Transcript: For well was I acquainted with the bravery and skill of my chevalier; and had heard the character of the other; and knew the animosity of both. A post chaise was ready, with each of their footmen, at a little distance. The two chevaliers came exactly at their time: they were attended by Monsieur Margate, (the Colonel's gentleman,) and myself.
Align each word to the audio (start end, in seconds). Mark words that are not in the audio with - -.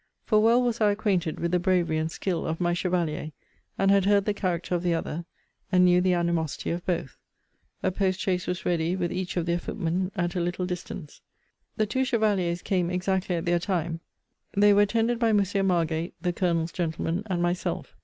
For 0.23 0.39
well 0.41 0.63
was 0.63 0.81
I 0.81 0.89
acquainted 0.91 1.39
with 1.39 1.51
the 1.51 1.59
bravery 1.59 1.99
and 1.99 2.11
skill 2.11 2.47
of 2.47 2.59
my 2.59 2.73
chevalier; 2.73 3.33
and 3.77 3.91
had 3.91 4.05
heard 4.05 4.25
the 4.25 4.33
character 4.33 4.73
of 4.73 4.81
the 4.81 4.95
other; 4.95 5.25
and 5.71 5.85
knew 5.85 6.01
the 6.01 6.15
animosity 6.15 6.71
of 6.71 6.83
both. 6.87 7.17
A 7.83 7.91
post 7.91 8.19
chaise 8.19 8.47
was 8.47 8.65
ready, 8.65 8.95
with 8.95 9.11
each 9.11 9.37
of 9.37 9.45
their 9.45 9.59
footmen, 9.59 10.11
at 10.15 10.33
a 10.35 10.39
little 10.41 10.65
distance. 10.65 11.21
The 11.77 11.85
two 11.85 12.03
chevaliers 12.03 12.63
came 12.63 12.89
exactly 12.89 13.35
at 13.35 13.45
their 13.45 13.59
time: 13.59 13.99
they 14.57 14.73
were 14.73 14.81
attended 14.81 15.19
by 15.19 15.33
Monsieur 15.33 15.61
Margate, 15.61 16.15
(the 16.19 16.33
Colonel's 16.33 16.71
gentleman,) 16.71 17.21
and 17.27 17.39
myself. 17.39 17.95